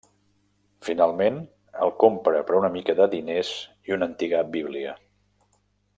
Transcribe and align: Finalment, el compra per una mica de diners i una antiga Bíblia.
Finalment, 0.87 1.37
el 1.87 1.93
compra 2.05 2.41
per 2.47 2.57
una 2.61 2.73
mica 2.79 2.95
de 3.01 3.09
diners 3.15 3.55
i 3.91 3.97
una 3.99 4.11
antiga 4.15 4.41
Bíblia. 4.57 4.99